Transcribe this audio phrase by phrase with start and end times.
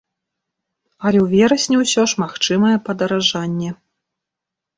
[1.09, 3.69] Але ў верасні ўсё ж магчымае падаражанне.